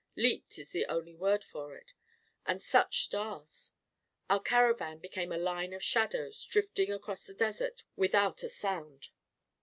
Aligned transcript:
Leaped 0.15 0.57
is 0.57 0.71
the 0.71 0.87
only 0.87 1.13
word 1.13 1.43
for 1.43 1.75
it— 1.75 1.93
and 2.47 2.59
such 2.59 3.03
stars 3.03 3.73
1 4.31 4.37
Our 4.39 4.43
cara 4.43 4.73
van 4.75 4.97
became 4.97 5.31
a 5.31 5.37
line 5.37 5.73
of 5.73 5.83
shadows, 5.83 6.43
drifting 6.43 6.91
across 6.91 7.25
the 7.27 7.35
desert 7.35 7.83
without 7.95 8.41
a 8.41 8.49
sound. 8.49 9.09